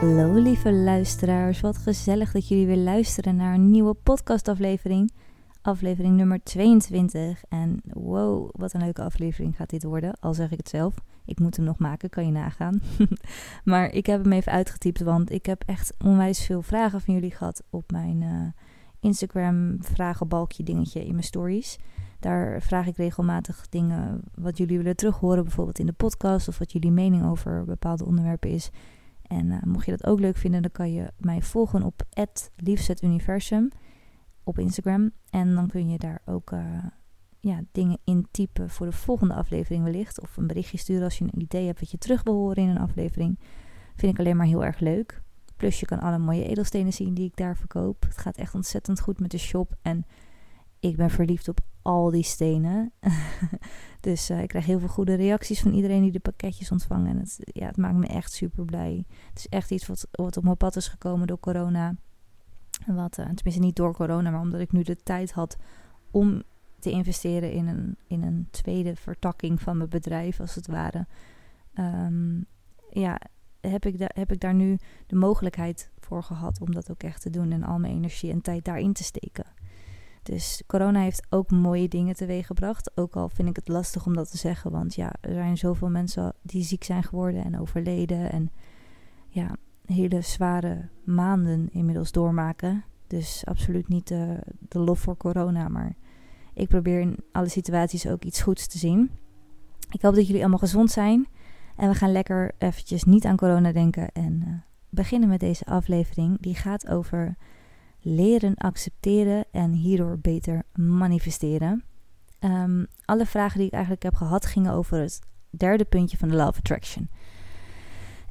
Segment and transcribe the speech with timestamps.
[0.00, 5.12] Hallo lieve luisteraars, wat gezellig dat jullie weer luisteren naar een nieuwe podcastaflevering.
[5.62, 7.42] Aflevering nummer 22.
[7.48, 10.94] En wow, wat een leuke aflevering gaat dit worden, al zeg ik het zelf.
[11.24, 12.82] Ik moet hem nog maken, kan je nagaan.
[13.64, 17.34] maar ik heb hem even uitgetypt, want ik heb echt onwijs veel vragen van jullie
[17.34, 18.46] gehad op mijn uh,
[19.00, 21.78] Instagram vragenbalkje dingetje in mijn stories.
[22.20, 26.72] Daar vraag ik regelmatig dingen wat jullie willen terughoren, bijvoorbeeld in de podcast, of wat
[26.72, 28.70] jullie mening over bepaalde onderwerpen is.
[29.28, 32.02] En uh, mocht je dat ook leuk vinden, dan kan je mij volgen op
[32.56, 33.68] liefzetuniversum
[34.44, 35.10] op Instagram.
[35.30, 36.84] En dan kun je daar ook uh,
[37.40, 40.20] ja, dingen intypen voor de volgende aflevering wellicht.
[40.20, 42.68] Of een berichtje sturen als je een idee hebt wat je terug wil horen in
[42.68, 43.38] een aflevering.
[43.96, 45.22] Vind ik alleen maar heel erg leuk.
[45.56, 48.02] Plus je kan alle mooie edelstenen zien die ik daar verkoop.
[48.02, 49.76] Het gaat echt ontzettend goed met de shop.
[49.82, 50.06] En
[50.80, 52.92] ik ben verliefd op al die stenen.
[54.00, 57.08] dus uh, ik krijg heel veel goede reacties van iedereen die de pakketjes ontvangt.
[57.08, 59.04] En het, ja, het maakt me echt super blij.
[59.28, 61.94] Het is echt iets wat, wat op mijn pad is gekomen door corona.
[62.86, 65.56] Wat, uh, tenminste niet door corona, maar omdat ik nu de tijd had
[66.10, 66.42] om
[66.78, 71.06] te investeren in een, in een tweede vertakking van mijn bedrijf, als het ware.
[71.74, 72.46] Um,
[72.90, 73.20] ja,
[73.60, 77.30] heb ik, heb ik daar nu de mogelijkheid voor gehad om dat ook echt te
[77.30, 79.57] doen en al mijn energie en tijd daarin te steken.
[80.30, 82.90] Dus corona heeft ook mooie dingen teweeggebracht.
[82.94, 84.70] Ook al vind ik het lastig om dat te zeggen.
[84.70, 88.32] Want ja, er zijn zoveel mensen die ziek zijn geworden en overleden.
[88.32, 88.50] En
[89.28, 92.84] ja, hele zware maanden inmiddels doormaken.
[93.06, 95.68] Dus absoluut niet de, de lof voor corona.
[95.68, 95.96] Maar
[96.54, 99.10] ik probeer in alle situaties ook iets goeds te zien.
[99.90, 101.26] Ik hoop dat jullie allemaal gezond zijn.
[101.76, 104.12] En we gaan lekker eventjes niet aan corona denken.
[104.12, 104.54] En uh,
[104.88, 106.40] beginnen met deze aflevering.
[106.40, 107.36] Die gaat over
[108.14, 111.84] leren accepteren en hierdoor beter manifesteren.
[112.40, 116.34] Um, alle vragen die ik eigenlijk heb gehad gingen over het derde puntje van de
[116.34, 117.08] Law of Attraction.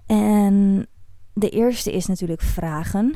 [0.06, 0.88] En
[1.34, 3.16] de eerste is natuurlijk vragen.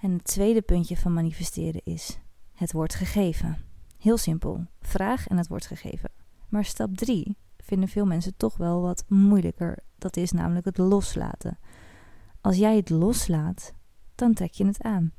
[0.00, 2.18] En het tweede puntje van manifesteren is
[2.54, 3.58] het wordt gegeven.
[3.98, 4.66] Heel simpel.
[4.80, 6.10] Vraag en het wordt gegeven.
[6.48, 9.78] Maar stap 3 vinden veel mensen toch wel wat moeilijker.
[9.98, 11.58] Dat is namelijk het loslaten.
[12.40, 13.72] Als jij het loslaat,
[14.14, 15.12] dan trek je het aan.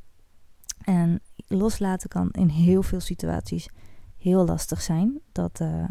[0.84, 3.70] En loslaten kan in heel veel situaties
[4.18, 5.20] heel lastig zijn.
[5.32, 5.90] Dat, uh,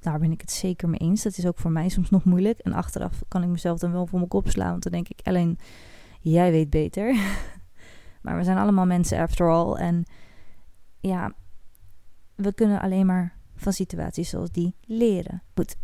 [0.00, 1.22] daar ben ik het zeker mee eens.
[1.22, 2.58] Dat is ook voor mij soms nog moeilijk.
[2.58, 4.70] En achteraf kan ik mezelf dan wel voor mijn kop slaan.
[4.70, 5.58] Want dan denk ik, alleen
[6.20, 7.14] jij weet beter.
[8.22, 9.74] maar we zijn allemaal mensen after all.
[9.74, 10.04] En
[11.00, 11.32] ja,
[12.34, 15.42] we kunnen alleen maar van situaties zoals die leren.
[15.54, 15.76] Goed.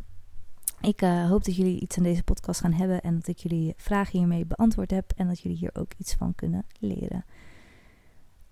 [0.81, 3.01] Ik uh, hoop dat jullie iets aan deze podcast gaan hebben.
[3.01, 5.13] En dat ik jullie vragen hiermee beantwoord heb.
[5.17, 7.25] En dat jullie hier ook iets van kunnen leren.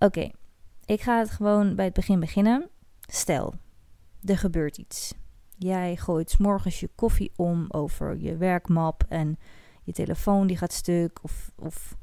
[0.05, 0.31] Oké,
[0.85, 2.69] ik ga het gewoon bij het begin beginnen.
[3.07, 3.55] Stel,
[4.25, 5.15] er gebeurt iets.
[5.59, 9.39] Jij gooit morgens je koffie om over je werkmap en
[9.83, 11.19] je telefoon die gaat stuk.
[11.23, 11.97] Of, of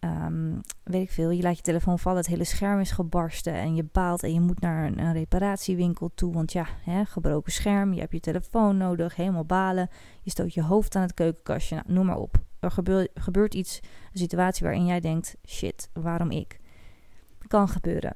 [0.00, 3.74] um, weet ik veel, je laat je telefoon vallen, het hele scherm is gebarsten en
[3.74, 6.32] je baalt en je moet naar een, reparatiewinkel toe.
[6.32, 9.88] Want ja, hè, gebroken scherm, je hebt je telefoon nodig, helemaal balen.
[10.22, 12.36] Je stoot je hoofd aan het keukenkastje, nou, noem maar op.
[12.60, 12.70] Er
[13.14, 13.80] gebeurt iets,
[14.12, 16.60] een situatie waarin jij denkt, shit, waarom ik?
[17.48, 18.14] Kan gebeuren.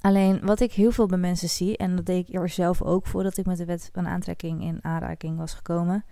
[0.00, 3.06] Alleen wat ik heel veel bij mensen zie, en dat deed ik er zelf ook
[3.06, 6.04] voordat ik met de wet van aantrekking in aanraking was gekomen,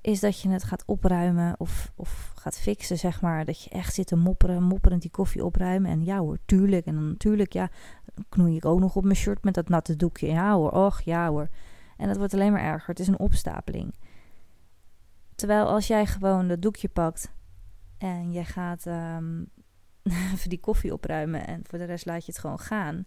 [0.00, 3.44] is dat je het gaat opruimen of, of gaat fixen, zeg maar.
[3.44, 5.90] Dat je echt zit te mopperen, mopperend die koffie opruimen.
[5.90, 6.86] En ja hoor, tuurlijk.
[6.86, 7.70] En dan natuurlijk, ja,
[8.28, 10.26] knoei ik ook nog op mijn shirt met dat natte doekje.
[10.26, 11.48] Ja hoor, och, ja hoor.
[11.96, 12.88] En dat wordt alleen maar erger.
[12.88, 13.94] Het is een opstapeling.
[15.34, 17.32] Terwijl als jij gewoon dat doekje pakt
[17.98, 19.50] en je gaat um,
[20.34, 23.06] even die koffie opruimen en voor de rest laat je het gewoon gaan,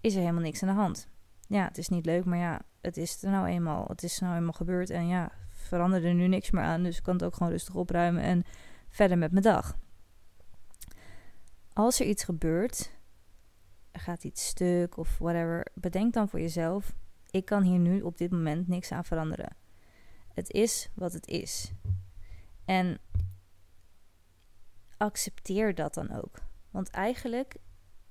[0.00, 1.08] is er helemaal niks aan de hand.
[1.48, 3.84] Ja, het is niet leuk, maar ja, het is er nou eenmaal.
[3.88, 6.82] Het is nou eenmaal gebeurd en ja, verander er nu niks meer aan.
[6.82, 8.44] Dus ik kan het ook gewoon rustig opruimen en
[8.88, 9.76] verder met mijn dag.
[11.72, 12.92] Als er iets gebeurt,
[13.92, 16.94] gaat iets stuk of whatever, bedenk dan voor jezelf:
[17.30, 19.56] ik kan hier nu op dit moment niks aan veranderen.
[20.32, 21.72] Het is wat het is.
[22.64, 22.98] En
[24.96, 26.38] accepteer dat dan ook.
[26.70, 27.56] Want eigenlijk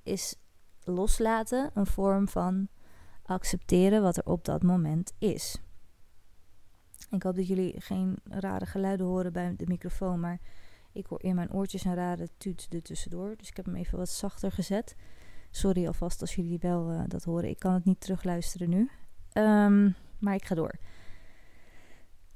[0.02, 0.34] is
[0.84, 2.68] loslaten een vorm van
[3.22, 5.60] accepteren wat er op dat moment is.
[7.10, 10.40] Ik hoop dat jullie geen rare geluiden horen bij de microfoon, maar
[10.92, 13.36] ik hoor in mijn oortjes een rare tuut er tussendoor.
[13.36, 14.96] Dus ik heb hem even wat zachter gezet.
[15.50, 17.48] Sorry alvast als jullie wel uh, dat horen.
[17.48, 18.90] Ik kan het niet terugluisteren nu.
[19.32, 20.74] Um, maar ik ga door.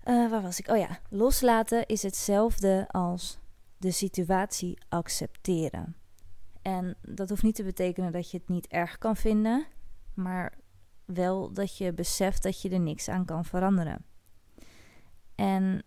[0.04, 0.68] Uh, waar was ik?
[0.68, 3.39] Oh ja, loslaten is hetzelfde als
[3.80, 5.96] de situatie accepteren.
[6.62, 9.66] En dat hoeft niet te betekenen dat je het niet erg kan vinden,
[10.14, 10.58] maar
[11.04, 14.04] wel dat je beseft dat je er niks aan kan veranderen.
[15.34, 15.84] En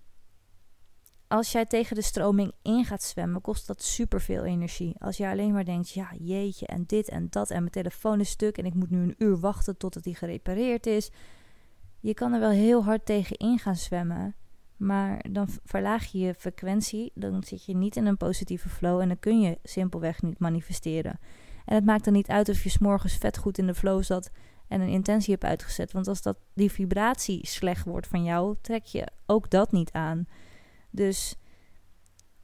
[1.27, 4.95] als jij tegen de stroming in gaat zwemmen, kost dat superveel energie.
[4.99, 8.29] Als je alleen maar denkt, ja jeetje en dit en dat en mijn telefoon is
[8.29, 11.11] stuk en ik moet nu een uur wachten totdat die gerepareerd is.
[11.99, 14.35] Je kan er wel heel hard tegen in gaan zwemmen,
[14.77, 19.07] maar dan verlaag je je frequentie, dan zit je niet in een positieve flow en
[19.07, 21.19] dan kun je simpelweg niet manifesteren.
[21.65, 24.31] En het maakt dan niet uit of je s'morgens vet goed in de flow zat
[24.67, 25.91] en een intentie hebt uitgezet.
[25.91, 30.25] Want als dat, die vibratie slecht wordt van jou, trek je ook dat niet aan.
[30.89, 31.35] Dus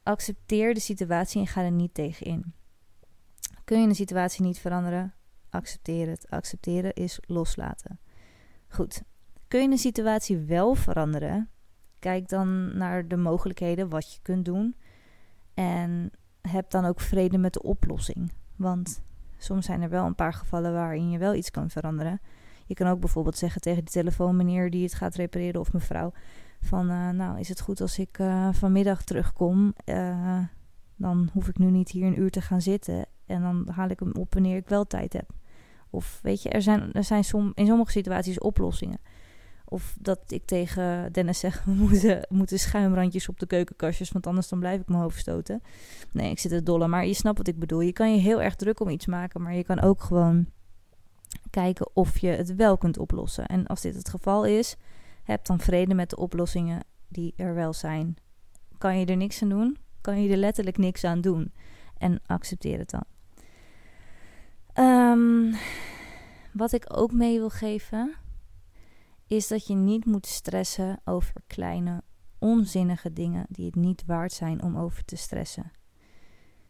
[0.02, 2.54] accepteer de situatie en ga er niet tegen in.
[3.64, 5.14] Kun je een situatie niet veranderen?
[5.50, 6.30] Accepteer het.
[6.30, 8.00] Accepteren is loslaten.
[8.68, 9.02] Goed.
[9.48, 11.50] Kun je een situatie wel veranderen?
[12.00, 14.74] Kijk dan naar de mogelijkheden, wat je kunt doen.
[15.54, 16.10] En
[16.40, 18.32] heb dan ook vrede met de oplossing.
[18.56, 19.02] Want
[19.36, 22.20] soms zijn er wel een paar gevallen waarin je wel iets kan veranderen.
[22.66, 26.12] Je kan ook bijvoorbeeld zeggen tegen de telefoonmeneer die het gaat repareren of mevrouw:
[26.60, 29.74] van uh, nou is het goed als ik uh, vanmiddag terugkom.
[29.84, 30.38] Uh,
[30.96, 33.06] dan hoef ik nu niet hier een uur te gaan zitten.
[33.26, 35.30] En dan haal ik hem op wanneer ik wel tijd heb.
[35.90, 37.24] Of weet je, er zijn, er zijn
[37.54, 38.98] in sommige situaties oplossingen.
[39.72, 44.48] Of dat ik tegen Dennis zeg, we moeten, moeten schuimrandjes op de keukenkastjes, want anders
[44.48, 45.62] dan blijf ik mijn hoofd stoten.
[46.12, 47.80] Nee, ik zit het dolle, maar je snapt wat ik bedoel.
[47.80, 50.46] Je kan je heel erg druk om iets maken, maar je kan ook gewoon
[51.50, 53.46] kijken of je het wel kunt oplossen.
[53.46, 54.76] En als dit het geval is,
[55.22, 58.16] heb dan vrede met de oplossingen die er wel zijn.
[58.78, 59.76] Kan je er niks aan doen?
[60.00, 61.52] Kan je er letterlijk niks aan doen?
[61.98, 63.04] En accepteer het dan.
[64.84, 65.54] Um,
[66.52, 68.14] wat ik ook mee wil geven,
[69.30, 72.02] is dat je niet moet stressen over kleine,
[72.38, 75.72] onzinnige dingen die het niet waard zijn om over te stressen.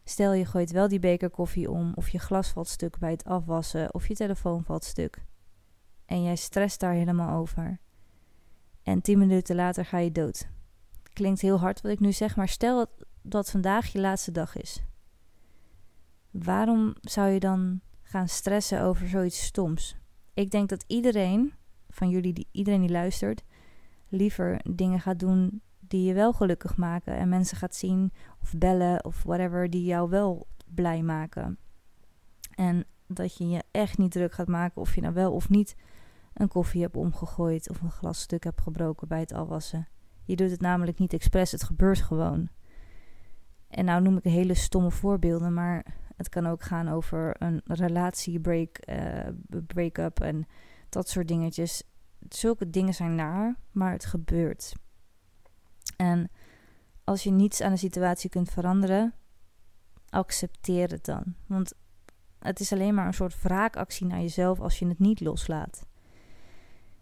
[0.03, 3.23] Stel je gooit wel die beker koffie om, of je glas valt stuk bij het
[3.23, 5.25] afwassen, of je telefoon valt stuk.
[6.05, 7.79] En jij stresst daar helemaal over.
[8.83, 10.49] En tien minuten later ga je dood.
[11.13, 12.85] Klinkt heel hard wat ik nu zeg, maar stel
[13.21, 14.83] dat, vandaag je laatste dag is.
[16.31, 19.97] Waarom zou je dan gaan stressen over zoiets stoms?
[20.33, 21.53] Ik denk dat iedereen
[21.91, 23.43] van jullie, die, iedereen die luistert,
[24.09, 27.15] liever dingen gaat doen die je wel gelukkig maken.
[27.15, 28.11] En mensen gaat zien
[28.41, 31.57] of bellen of whatever die jou wel blij maken.
[32.55, 35.75] En dat je je echt niet druk gaat maken of je nou wel of niet
[36.33, 39.87] een koffie hebt omgegooid of een glasstuk hebt gebroken bij het afwassen.
[40.23, 42.49] Je doet het namelijk niet expres, het gebeurt gewoon.
[43.67, 45.85] En nou noem ik hele stomme voorbeelden, maar
[46.15, 50.47] het kan ook gaan over een relatiebreak, uh, break-up en
[50.91, 51.83] dat soort dingetjes.
[52.29, 54.73] Zulke dingen zijn naar, maar het gebeurt.
[55.95, 56.29] En
[57.03, 59.13] als je niets aan de situatie kunt veranderen,
[60.09, 61.35] accepteer het dan.
[61.45, 61.73] Want
[62.39, 65.85] het is alleen maar een soort wraakactie naar jezelf als je het niet loslaat.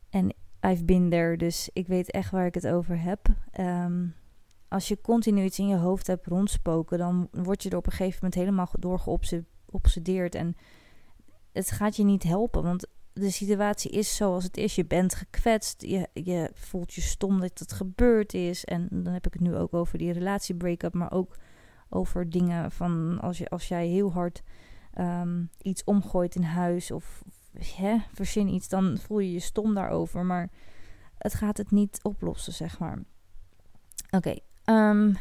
[0.10, 3.28] En I've been there, dus ik weet echt waar ik het over heb.
[3.52, 4.08] Ehm,
[4.68, 7.92] als je continu iets in je hoofd hebt rondspoken, dan word je er op een
[7.92, 10.36] gegeven moment helemaal door geobsedeerd.
[10.36, 10.56] En
[11.52, 14.76] het gaat je niet helpen, want de situatie is zoals het is.
[14.76, 18.66] Je bent gekwetst, je, je voelt je stom dat het gebeurd is.
[18.66, 21.36] En dan heb ik het nu ook over die relatiebreak-up, maar ook
[21.90, 24.44] over dingen van als, je, als jij heel hard
[24.94, 27.24] ehm, iets omgooit in huis of
[27.76, 30.26] hè, verzin iets, dan voel je je stom daarover.
[30.26, 30.50] Maar
[31.18, 33.00] het gaat het niet oplossen, zeg maar.
[34.10, 35.14] Oké, ehm,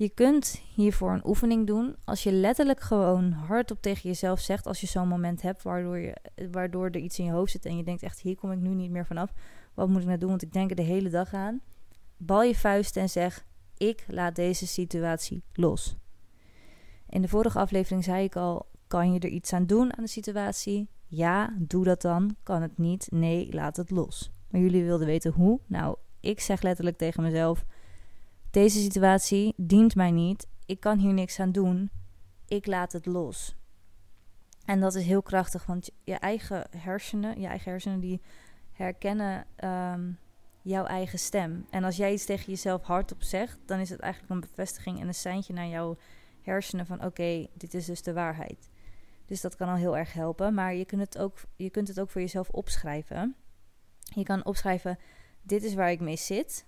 [0.00, 1.96] je kunt hiervoor een oefening doen.
[2.04, 6.16] Als je letterlijk gewoon hardop tegen jezelf zegt, als je zo'n moment hebt waardoor, je,
[6.50, 8.68] waardoor er iets in je hoofd zit en je denkt echt, hier kom ik nu
[8.68, 9.32] niet meer vanaf.
[9.74, 10.28] Wat moet ik nou doen?
[10.28, 11.60] Want ik denk er de hele dag aan.
[12.16, 13.44] Bal je vuisten en zeg,
[13.76, 15.96] ik laat deze situatie los.
[17.08, 20.10] In de vorige aflevering zei ik al, kan je er iets aan doen aan de
[20.10, 20.88] situatie?
[21.06, 22.36] Ja, doe dat dan.
[22.42, 23.08] Kan het niet?
[23.10, 24.32] Nee, laat het los.
[24.50, 25.60] Maar jullie wilden weten hoe?
[25.66, 27.64] Nou, ik zeg letterlijk tegen mezelf:
[28.50, 30.46] deze situatie dient mij niet.
[30.66, 31.90] Ik kan hier niks aan doen.
[32.48, 33.54] Ik laat het los.
[34.64, 38.20] En dat is heel krachtig, want je eigen hersenen, je eigen hersenen, die
[38.72, 40.18] herkennen um,
[40.62, 41.66] jouw eigen stem.
[41.70, 45.06] En als jij iets tegen jezelf hardop zegt, dan is het eigenlijk een bevestiging en
[45.06, 45.96] een seintje naar jouw
[46.42, 48.70] hersenen van oké, dit is dus de waarheid.
[49.26, 50.54] Dus dat kan al heel erg helpen.
[50.54, 53.36] Maar je kunt het ook, je kunt het ook voor jezelf opschrijven.
[53.98, 54.98] Je kan opschrijven:
[55.42, 56.66] Dit is waar ik mee zit.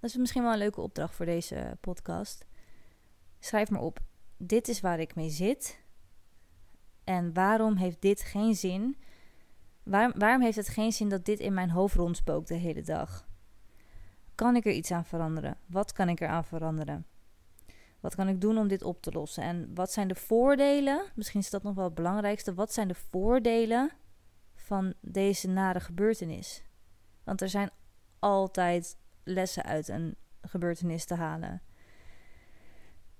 [0.00, 2.46] Dat is misschien wel een leuke opdracht voor deze podcast.
[3.38, 3.98] Schrijf maar op:
[4.36, 5.80] Dit is waar ik mee zit.
[7.04, 8.96] En waarom heeft dit geen zin?
[10.14, 13.28] waarom heeft het geen zin dat dit in mijn hoofd rondspookt de hele dag?
[14.34, 15.56] Kan ik er iets aan veranderen?
[15.66, 17.06] Wat kan ik er aan veranderen?
[18.00, 19.42] Wat kan ik doen om dit op te lossen?
[19.42, 21.02] En wat zijn de voordelen?
[21.14, 22.54] Misschien is dat nog wel het belangrijkste.
[22.54, 23.90] Wat zijn de voordelen
[24.54, 26.62] van deze nare gebeurtenis?
[27.24, 27.70] Want er zijn
[28.18, 28.96] altijd
[29.28, 31.62] lessen uit een gebeurtenis te halen.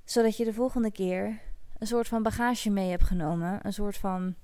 [0.04, 1.40] Zodat je de volgende keer
[1.78, 3.66] een soort van bagage mee hebt genomen.
[3.66, 4.34] Een soort van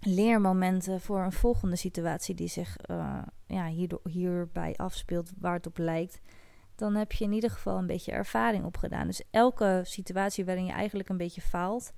[0.00, 5.78] leermomenten voor een volgende situatie die zich uh, ja, hierdoor, hierbij afspeelt, waar het op
[5.78, 6.20] lijkt.
[6.74, 9.06] Dan heb je in ieder geval een beetje ervaring opgedaan.
[9.06, 11.92] Dus elke situatie waarin je eigenlijk een beetje faalt,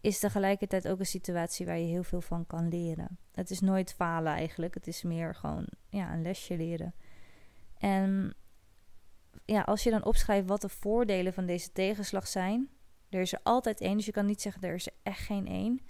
[0.00, 3.18] is tegelijkertijd ook een situatie waar je heel veel van kan leren.
[3.32, 4.74] Het is nooit falen eigenlijk.
[4.74, 6.94] Het is meer gewoon ja, een lesje leren.
[7.78, 8.34] En
[9.44, 12.68] ja, als je dan opschrijft wat de voordelen van deze tegenslag zijn,
[13.08, 15.46] er is er altijd één, dus je kan niet zeggen er is er echt geen
[15.46, 15.80] één.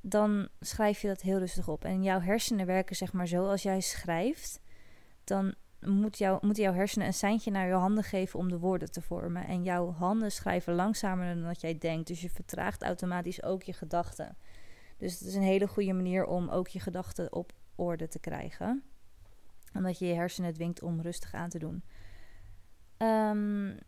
[0.00, 1.84] Dan schrijf je dat heel rustig op.
[1.84, 4.60] En jouw hersenen werken zeg maar zo, als jij schrijft,
[5.24, 8.90] dan moet jou, moeten jouw hersenen een seintje naar je handen geven om de woorden
[8.90, 9.46] te vormen.
[9.46, 12.06] En jouw handen schrijven langzamer dan dat jij denkt.
[12.06, 14.36] Dus je vertraagt automatisch ook je gedachten.
[14.96, 18.82] Dus het is een hele goede manier om ook je gedachten op orde te krijgen.
[19.74, 21.82] Omdat je je hersenen dwingt om rustig aan te doen.
[22.98, 23.78] Um,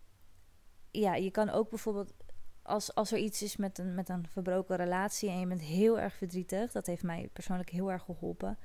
[0.91, 2.15] ja, je kan ook bijvoorbeeld,
[2.63, 5.99] als, als er iets is met een, met een verbroken relatie en je bent heel
[6.01, 8.59] erg verdrietig, dat heeft mij persoonlijk heel erg geholpen.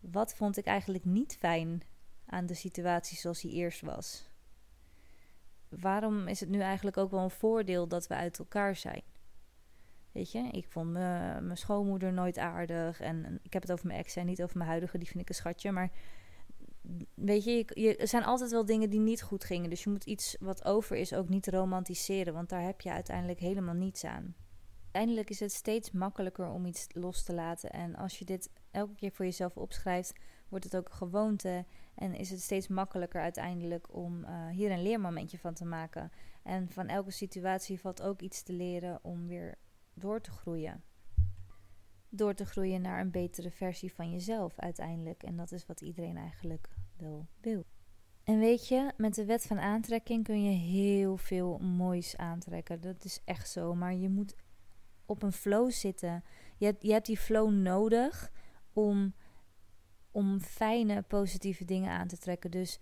[0.00, 1.82] Wat vond ik eigenlijk niet fijn
[2.26, 4.28] aan de situatie zoals die eerst was?
[5.68, 9.02] Waarom is het nu eigenlijk ook wel een voordeel dat we uit elkaar zijn?
[10.12, 13.00] Weet je, ik vond mijn schoonmoeder nooit aardig.
[13.00, 15.28] En ik heb het over mijn ex en niet over mijn huidige, die vind ik
[15.28, 15.72] een schatje.
[15.72, 15.90] Maar
[17.14, 19.70] weet je, er zijn altijd wel dingen die niet goed gingen.
[19.70, 23.40] Dus je moet iets wat over is ook niet romantiseren, want daar heb je uiteindelijk
[23.40, 24.34] helemaal niets aan.
[24.82, 27.70] Uiteindelijk is het steeds makkelijker om iets los te laten.
[27.70, 30.12] En als je dit elke keer voor jezelf opschrijft,
[30.48, 31.64] wordt het ook een gewoonte.
[31.94, 36.12] En is het steeds makkelijker uiteindelijk om uh, hier een leermomentje van te maken.
[36.42, 39.54] En van elke situatie valt ook iets te leren om weer
[39.94, 40.82] door te groeien
[42.10, 45.22] door te groeien naar een betere versie van jezelf uiteindelijk.
[45.22, 47.64] En dat is wat iedereen eigenlijk wel wil.
[48.24, 52.80] En weet je, met de wet van aantrekking kun je heel veel moois aantrekken.
[52.80, 53.74] Dat is echt zo.
[53.74, 54.34] Maar je moet
[55.06, 56.24] op een flow zitten.
[56.56, 58.32] Je hebt, je hebt die flow nodig
[58.72, 59.14] om,
[60.10, 62.50] om fijne, positieve dingen aan te trekken.
[62.50, 62.78] Dus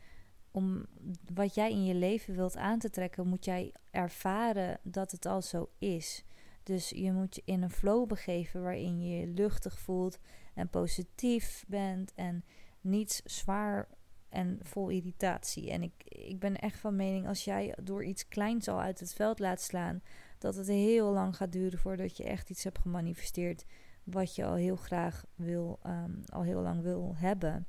[0.51, 0.87] om
[1.35, 5.43] wat jij in je leven wilt aan te trekken, moet jij ervaren dat het al
[5.43, 6.25] zo is.
[6.69, 10.19] Dus je moet je in een flow begeven waarin je je luchtig voelt
[10.55, 12.45] en positief bent en
[12.81, 13.89] niets zwaar
[14.29, 15.71] en vol irritatie.
[15.71, 19.15] En ik, ik ben echt van mening, als jij door iets kleins al uit het
[19.15, 20.03] veld laat slaan,
[20.39, 23.65] dat het heel lang gaat duren voordat je echt iets hebt gemanifesteerd
[24.05, 27.67] wat je al heel graag wil, ehm, al heel lang wil hebben.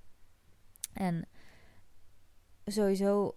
[0.93, 1.27] En
[2.65, 3.33] sowieso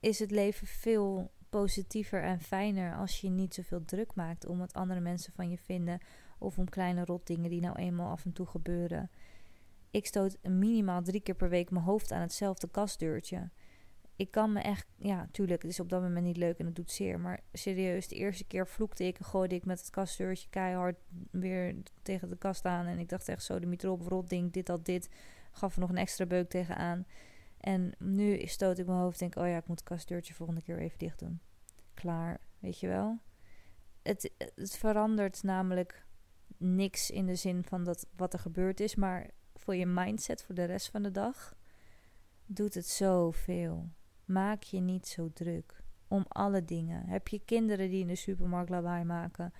[0.00, 4.74] is het leven veel positiever en fijner als je niet zoveel druk maakt om wat
[4.74, 6.00] andere mensen van je vinden
[6.38, 9.10] of om kleine rotdingen die nou eenmaal af en toe gebeuren.
[9.90, 13.50] Ik stoot minimaal drie keer per week mijn hoofd aan hetzelfde kastdeurtje.
[14.16, 16.74] Ik kan me echt, ja, tuurlijk, het is op dat moment niet leuk en het
[16.74, 17.20] doet zeer.
[17.20, 20.96] Maar serieus, de eerste keer vloekte ik en gooide ik met het kastdeurtje keihard
[21.30, 22.86] weer tegen de kast aan.
[22.86, 25.08] En ik dacht echt zo, de mitrop, rotding, dit, dat, dit.
[25.52, 27.06] Gaf er nog een extra beuk tegenaan.
[27.60, 30.62] En nu stoot ik mijn hoofd en denk, oh ja, ik moet het kastdeurtje volgende
[30.62, 31.40] keer even dicht doen.
[31.94, 33.18] Klaar, weet je wel.
[34.02, 36.06] Het, het verandert namelijk
[36.56, 40.54] niks in de zin van dat wat er gebeurd is, maar voor je mindset voor
[40.54, 41.54] de rest van de dag
[42.46, 43.88] doet het zoveel.
[44.24, 47.06] Maak je niet zo druk om alle dingen.
[47.06, 49.52] Heb je kinderen die in de supermarkt lawaai maken?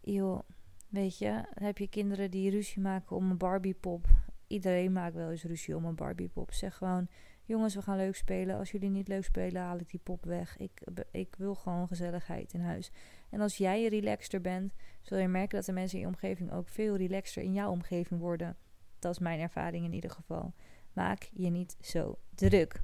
[0.00, 0.40] Joh,
[0.88, 4.08] weet je, heb je kinderen die ruzie maken om een Barbiepop?
[4.46, 6.52] Iedereen maakt wel eens ruzie om een Barbiepop.
[6.52, 7.08] Zeg gewoon,
[7.44, 8.58] jongens, we gaan leuk spelen.
[8.58, 10.56] Als jullie niet leuk spelen, haal ik die pop weg.
[10.56, 12.90] Ik, ik wil gewoon gezelligheid in huis.
[13.30, 14.72] En als jij relaxter bent,
[15.02, 18.20] zul je merken dat de mensen in je omgeving ook veel relaxter in jouw omgeving
[18.20, 18.56] worden.
[18.98, 20.54] Dat is mijn ervaring in ieder geval.
[20.92, 22.82] Maak je niet zo druk.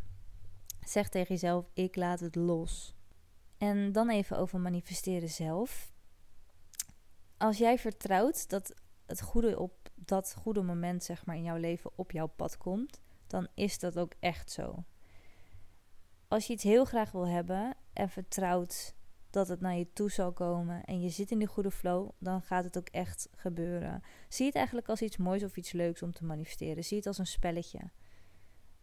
[0.81, 2.97] Zeg tegen jezelf: ik laat het los.
[3.59, 5.93] En dan even over manifesteren zelf.
[7.37, 8.75] Als jij vertrouwt dat
[9.07, 13.01] het goede op dat goede moment zeg maar in jouw leven op jouw pad komt,
[13.27, 14.85] dan is dat ook echt zo.
[16.29, 18.95] Als je iets heel graag wil hebben en vertrouwt
[19.31, 22.43] dat het naar je toe zal komen en je zit in die goede flow, dan
[22.43, 24.03] gaat het ook echt gebeuren.
[24.29, 26.85] Zie het eigenlijk als iets moois of iets leuks om te manifesteren.
[26.85, 27.81] Zie het als een spelletje.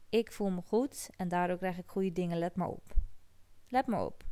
[0.09, 2.38] Ik voel me goed en daardoor krijg ik goede dingen.
[2.38, 2.95] Let maar op.
[3.67, 4.28] Let maar op.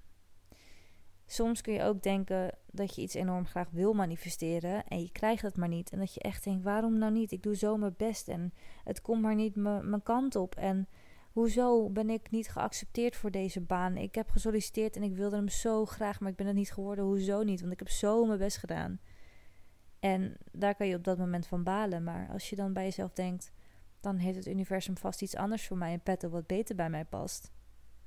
[1.29, 5.41] Soms kun je ook denken dat je iets enorm graag wil manifesteren en je krijgt
[5.41, 5.89] het maar niet.
[5.89, 7.31] En dat je echt denkt, waarom nou niet?
[7.31, 8.53] Ik doe zo mijn best en
[8.83, 10.55] het komt maar niet mijn kant op.
[10.55, 10.87] En
[11.31, 13.97] hoezo ben ik niet geaccepteerd voor deze baan?
[13.97, 17.05] Ik heb gesolliciteerd en ik wilde hem zo graag, maar ik ben het niet geworden.
[17.05, 17.59] Hoezo niet?
[17.59, 18.99] Want ik heb zo mijn best gedaan.
[19.99, 22.03] En daar kan je op dat moment van balen.
[22.03, 23.51] Maar als je dan bij jezelf denkt,
[23.99, 27.05] dan heeft het universum vast iets anders voor mij in petto wat beter bij mij
[27.05, 27.51] past.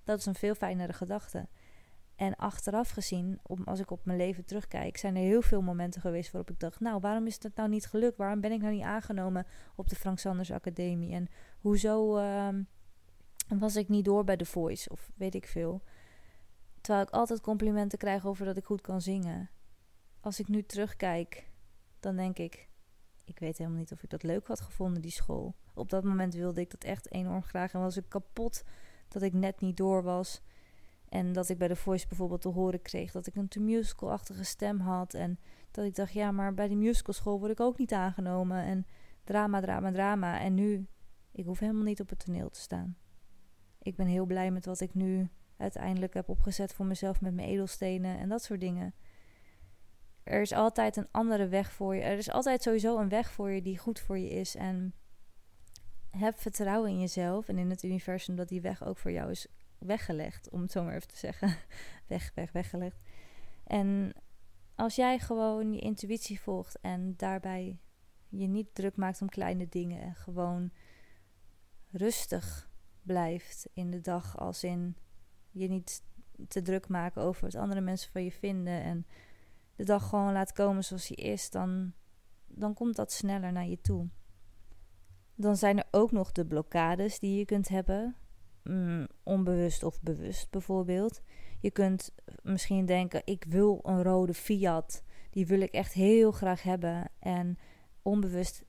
[0.05, 1.49] Dat is een veel fijnere gedachte.
[2.21, 6.31] En achteraf gezien, als ik op mijn leven terugkijk, zijn er heel veel momenten geweest
[6.31, 8.17] waarop ik dacht: Nou, waarom is het nou niet gelukt?
[8.17, 11.15] Waarom ben ik nou niet aangenomen op de Frank Sanders Academie?
[11.15, 11.29] En
[11.61, 12.49] hoezo uh,
[13.49, 14.91] was ik niet door bij The Voice?
[14.91, 15.83] Of weet ik veel.
[16.81, 19.51] Terwijl ik altijd complimenten krijg over dat ik goed kan zingen.
[20.21, 21.49] Als ik nu terugkijk,
[22.01, 22.69] dan denk ik:
[23.25, 25.55] Ik weet helemaal niet of ik dat leuk had gevonden, die school.
[25.75, 28.65] Op dat moment wilde ik dat echt enorm graag en was ik kapot
[29.09, 30.43] dat ik net niet door was.
[31.11, 34.45] En dat ik bij de Voice bijvoorbeeld te horen kreeg dat ik een te musical-achtige
[34.45, 35.15] stem had.
[35.15, 35.39] En
[35.71, 38.63] dat ik dacht, ja, maar bij die musicalschool word ik ook niet aangenomen.
[38.63, 38.87] En
[39.25, 40.41] drama, drama, drama.
[40.41, 40.87] En nu,
[41.33, 42.97] ik hoef helemaal niet op het toneel te staan.
[43.83, 47.49] Ik ben heel blij met wat ik nu uiteindelijk heb opgezet voor mezelf met mijn
[47.49, 48.95] edelstenen en dat soort dingen.
[50.23, 52.03] Er is altijd een andere weg voor je.
[52.03, 54.57] Er is altijd sowieso een weg voor je die goed voor je is.
[54.57, 54.95] En
[56.11, 59.47] heb vertrouwen in jezelf en in het universum dat die weg ook voor jou is
[59.81, 61.57] weggelegd, om het zo maar even te zeggen.
[62.07, 63.03] weg, weg, weggelegd.
[63.65, 64.13] En
[64.75, 67.79] als jij gewoon je intuïtie volgt en daarbij
[68.29, 70.71] je niet druk maakt om kleine dingen en gewoon
[71.91, 72.71] rustig
[73.03, 74.97] blijft in de dag, als in
[75.51, 76.03] je niet
[76.49, 79.07] te druk maken over wat andere mensen van je vinden en
[79.77, 81.93] de dag gewoon laat komen zoals die is, dan,
[82.47, 84.09] dan komt dat sneller naar je toe.
[85.35, 88.17] Dan zijn er ook nog de blokkades die je kunt hebben.
[88.63, 91.23] Mm, onbewust of bewust bijvoorbeeld.
[91.61, 95.03] Je kunt misschien denken: ik wil een rode Fiat.
[95.31, 97.11] Die wil ik echt heel graag hebben.
[97.19, 97.59] En
[98.03, 98.65] onbewust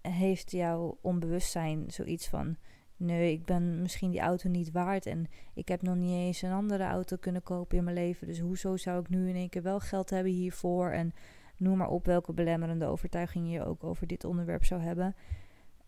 [0.00, 2.56] heeft jouw onbewustzijn zoiets van:
[2.96, 5.06] nee, ik ben misschien die auto niet waard.
[5.06, 8.26] En ik heb nog niet eens een andere auto kunnen kopen in mijn leven.
[8.26, 10.90] Dus hoezo zou ik nu in één keer wel geld hebben hiervoor?
[10.90, 11.12] En
[11.56, 15.14] noem maar op welke belemmerende overtuiging je ook over dit onderwerp zou hebben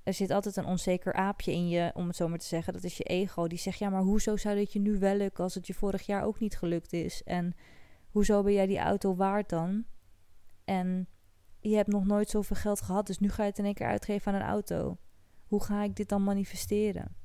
[0.06, 2.72] er zit altijd een onzeker aapje in je, om het zo maar te zeggen.
[2.72, 3.46] Dat is je ego.
[3.46, 6.06] Die zegt, ja, maar hoezo zou dit je nu wel lukken als het je vorig
[6.06, 7.22] jaar ook niet gelukt is?
[7.22, 7.54] En
[8.10, 9.84] hoezo ben jij die auto waard dan?
[10.64, 11.08] En
[11.60, 13.86] je hebt nog nooit zoveel geld gehad, dus nu ga je het in één keer
[13.86, 14.98] uitgeven aan een auto.
[15.46, 17.16] Hoe ga ik dit dan manifesteren?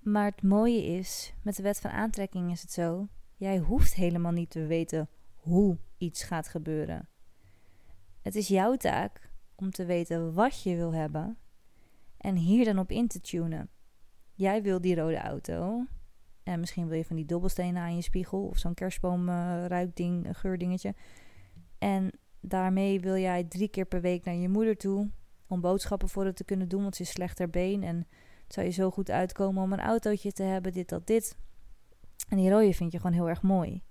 [0.00, 4.32] Maar het mooie is, met de wet van aantrekking is het zo, jij hoeft helemaal
[4.32, 7.08] niet te weten hoe iets gaat gebeuren.
[8.22, 11.38] Het is jouw taak om te weten wat je wil hebben
[12.24, 13.68] en hier dan op in te tunen.
[14.32, 15.84] Jij wil die rode auto.
[16.42, 18.46] En misschien wil je van die dobbelstenen aan je spiegel.
[18.46, 20.94] Of zo'n kerstboomruikding, uh, geurdingetje.
[21.78, 22.10] En
[22.40, 25.10] daarmee wil jij drie keer per week naar je moeder toe.
[25.46, 27.82] Om boodschappen voor haar te kunnen doen, want ze is slechter been.
[27.82, 27.96] En
[28.44, 31.36] het zou je zo goed uitkomen om een autootje te hebben, dit, dat, dit.
[32.28, 33.82] En die rode vind je gewoon heel erg mooi.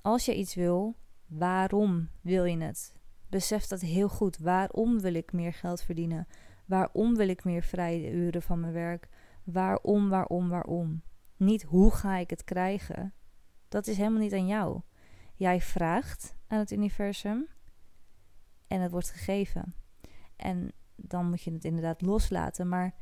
[0.00, 2.92] Als je iets wil, waarom wil je het?
[3.28, 4.38] Besef dat heel goed.
[4.38, 6.26] Waarom wil ik meer geld verdienen?
[6.68, 9.08] Waarom wil ik meer vrije uren van mijn werk?
[9.44, 11.02] Waarom, waarom, waarom?
[11.36, 13.12] Niet hoe ga ik het krijgen?
[13.68, 14.80] Dat is helemaal niet aan jou.
[15.34, 17.46] Jij vraagt aan het universum
[18.66, 19.74] en het wordt gegeven.
[20.36, 22.68] En dan moet je het inderdaad loslaten.
[22.68, 22.94] Maar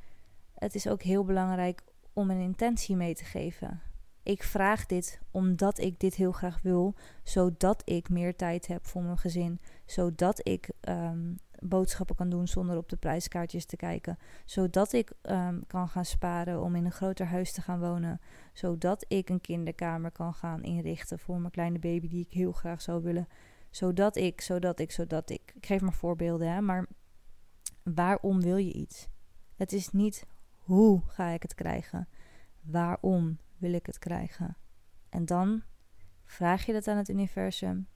[0.55, 3.81] het is ook heel belangrijk om een intentie mee te geven.
[4.22, 9.02] Ik vraag dit omdat ik dit heel graag wil, zodat ik meer tijd heb voor
[9.02, 14.19] mijn gezin, zodat ik um, boodschappen kan doen zonder op de prijskaartjes te kijken.
[14.45, 18.21] Zodat ik um, kan gaan sparen om in een groter huis te gaan wonen.
[18.53, 22.83] Zodat ik een kinderkamer kan gaan inrichten voor mijn kleine baby die ik heel graag
[22.83, 23.29] zou willen.
[23.71, 25.53] Zodat ik, zodat ik, zodat ik.
[25.55, 26.87] Ik geef maar voorbeelden, hè, maar
[27.83, 29.09] waarom wil je iets?
[29.55, 32.09] Het is niet hoe ga ik het krijgen.
[32.61, 34.57] Waarom wil ik het krijgen?
[35.09, 35.62] En dan
[36.25, 37.88] vraag je dat aan het universum.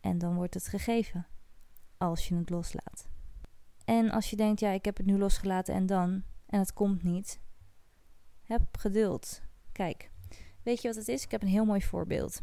[0.00, 1.26] En dan wordt het gegeven
[2.00, 3.08] als je het loslaat.
[3.84, 7.02] En als je denkt, ja, ik heb het nu losgelaten en dan, en het komt
[7.02, 7.40] niet,
[8.42, 9.42] heb geduld.
[9.72, 10.10] Kijk,
[10.62, 11.24] weet je wat het is?
[11.24, 12.42] Ik heb een heel mooi voorbeeld.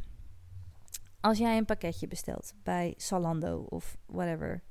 [1.20, 4.63] Als jij een pakketje bestelt bij Salando of whatever,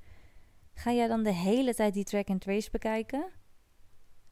[0.75, 3.33] ga jij dan de hele tijd die track and trace bekijken?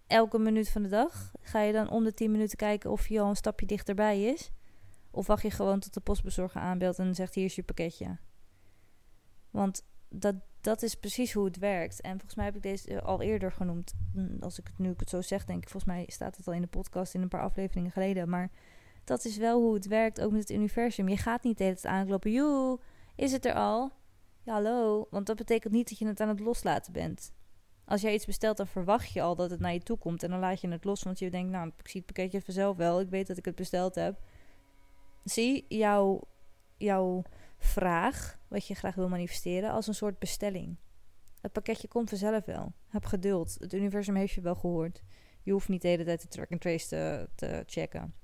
[0.06, 1.32] Elke minuut van de dag?
[1.40, 4.50] Ga je dan om de 10 minuten kijken of je al een stapje dichterbij is?
[5.10, 8.18] Of wacht je gewoon tot de postbezorger aanbelt en zegt: Hier is je pakketje?
[9.50, 9.82] Want
[10.18, 12.00] dat, dat is precies hoe het werkt.
[12.00, 13.94] En volgens mij heb ik deze al eerder genoemd.
[14.14, 16.46] Mm, als ik het nu ik het zo zeg, denk ik, volgens mij staat het
[16.46, 18.28] al in de podcast in een paar afleveringen geleden.
[18.28, 18.50] Maar
[19.04, 21.08] dat is wel hoe het werkt, ook met het universum.
[21.08, 22.32] Je gaat niet de hele tijd aankloppen.
[22.32, 22.78] Joe,
[23.16, 23.92] is het er al?
[24.44, 25.06] Hallo.
[25.10, 27.32] Want dat betekent niet dat je het aan het loslaten bent.
[27.84, 30.22] Als jij iets bestelt, dan verwacht je al dat het naar je toe komt.
[30.22, 32.76] En dan laat je het los, want je denkt, nou, ik zie het pakketje vanzelf
[32.76, 33.00] wel.
[33.00, 34.20] Ik weet dat ik het besteld heb.
[35.24, 36.20] Zie, jouw,
[36.76, 37.22] jouw
[37.64, 40.76] vraag, wat je graag wil manifesteren, als een soort bestelling.
[41.40, 42.72] Het pakketje komt vanzelf wel.
[42.88, 43.56] Heb geduld.
[43.58, 45.02] Het universum heeft je wel gehoord.
[45.42, 48.14] Je hoeft niet de hele tijd de track and trace te, te checken.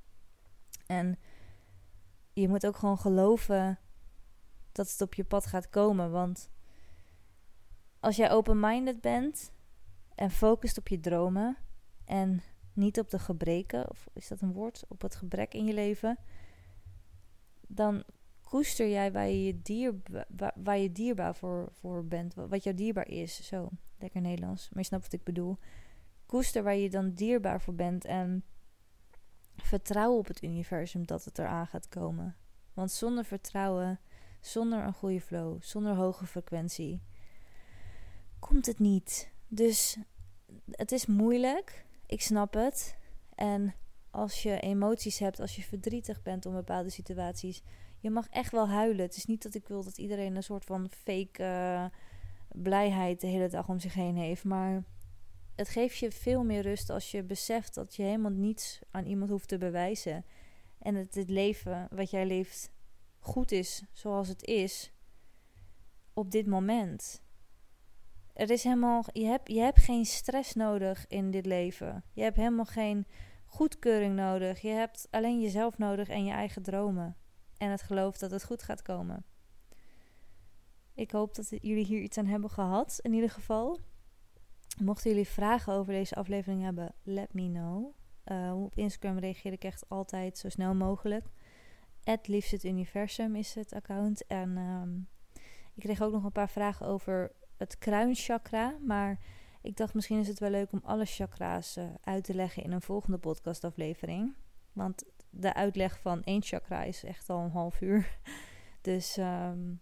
[0.86, 1.18] En
[2.32, 3.78] je moet ook gewoon geloven
[4.72, 6.10] dat het op je pad gaat komen.
[6.10, 6.50] Want
[8.00, 9.52] als jij open-minded bent
[10.14, 11.56] en focust op je dromen
[12.04, 15.74] en niet op de gebreken, of is dat een woord, op het gebrek in je
[15.74, 16.18] leven,
[17.66, 18.04] dan
[18.50, 19.94] koester jij waar je, dier,
[20.54, 23.46] waar, je dierbaar voor, voor bent, wat jou dierbaar is.
[23.46, 25.58] Zo, lekker Nederlands, maar je snapt wat ik bedoel.
[26.26, 28.44] Koester waar je dan dierbaar voor bent en
[29.56, 32.36] vertrouw op het universum dat het eraan gaat komen.
[32.74, 34.00] Want zonder vertrouwen,
[34.40, 37.02] zonder een goede flow, zonder hoge frequentie,
[38.38, 39.32] komt het niet.
[39.48, 39.98] Dus
[40.70, 42.96] het is moeilijk, ik snap het.
[43.34, 43.74] En
[44.10, 47.62] als je emoties hebt, als je verdrietig bent om bepaalde situaties,
[48.00, 49.04] je mag echt wel huilen.
[49.04, 51.84] Het is niet dat ik wil dat iedereen een soort van fake uh,
[52.62, 54.44] blijheid de hele dag om zich heen heeft.
[54.44, 54.84] Maar
[55.54, 59.30] het geeft je veel meer rust als je beseft dat je helemaal niets aan iemand
[59.30, 60.24] hoeft te bewijzen.
[60.78, 62.70] En dat het leven wat jij leeft
[63.18, 64.92] goed is zoals het is
[66.12, 67.22] op dit moment.
[68.32, 72.04] Er is helemaal, je, hebt, je hebt geen stress nodig in dit leven.
[72.12, 73.06] Je hebt helemaal geen
[73.46, 74.60] goedkeuring nodig.
[74.60, 77.16] Je hebt alleen jezelf nodig en je eigen dromen
[77.60, 79.24] en het geloof dat het goed gaat komen.
[80.94, 83.78] Ik hoop dat jullie hier iets aan hebben gehad, in ieder geval.
[84.82, 87.94] Mochten jullie vragen over deze aflevering hebben, let me know.
[88.24, 91.26] Uh, op Instagram reageer ik echt altijd zo snel mogelijk.
[92.04, 94.26] Het liefst het universum is het account.
[94.26, 94.96] En ehm,
[95.74, 98.76] ik kreeg ook nog een paar vragen over het kruinchakra.
[98.86, 99.18] Maar
[99.62, 102.72] ik dacht misschien is het wel leuk om alle chakra's uh, uit te leggen in
[102.72, 104.34] een volgende podcastaflevering.
[104.72, 108.18] Want de uitleg van één chakra is echt al een half uur.
[108.80, 109.74] Dus ehm,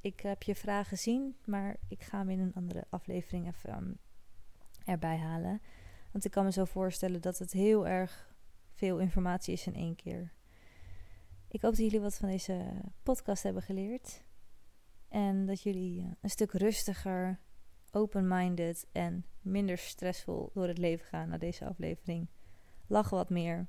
[0.00, 3.92] ik heb je vragen gezien, maar ik ga hem in een andere aflevering even ehm,
[4.84, 5.62] erbij halen.
[6.12, 8.34] Want ik kan me zo voorstellen dat het heel erg
[8.72, 10.32] veel informatie is in één keer.
[11.48, 14.22] Ik hoop dat jullie wat van deze podcast hebben geleerd.
[15.08, 17.40] En dat jullie eh, een stuk rustiger,
[17.90, 22.28] open-minded en minder stressvol door het leven gaan na deze aflevering.
[22.86, 23.68] Lach wat meer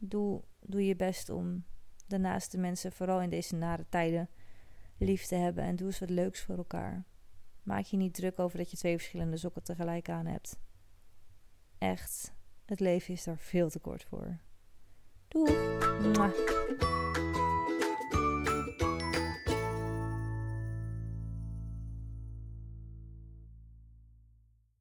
[0.00, 1.64] doe, doe je best om
[2.06, 4.28] de naaste mensen, vooral in deze nare tijden,
[4.98, 5.64] lief te hebben.
[5.64, 7.04] En doe eens wat leuks voor elkaar.
[7.62, 10.58] Maak je niet druk over dat je twee verschillende sokken tegelijk aan hebt.
[11.78, 12.32] Echt,
[12.64, 14.38] het leven is daar veel te kort voor.
[15.28, 17.09] Doei!